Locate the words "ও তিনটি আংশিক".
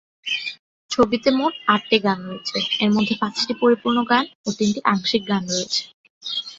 4.39-5.21